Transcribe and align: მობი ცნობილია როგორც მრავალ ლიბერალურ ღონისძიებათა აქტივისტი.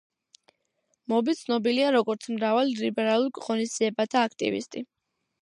მობი 1.13 1.35
ცნობილია 1.39 1.91
როგორც 1.97 2.25
მრავალ 2.39 2.73
ლიბერალურ 2.81 3.43
ღონისძიებათა 3.49 4.27
აქტივისტი. 4.31 4.87